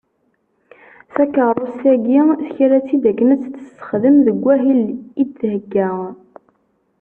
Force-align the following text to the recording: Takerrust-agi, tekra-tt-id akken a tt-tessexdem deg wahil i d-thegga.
Takerrust-agi, 1.15 2.19
tekra-tt-id 2.43 3.03
akken 3.11 3.33
a 3.33 3.35
tt-tessexdem 3.37 4.15
deg 4.25 4.37
wahil 4.43 4.81
i 5.21 5.23
d-thegga. 5.27 5.89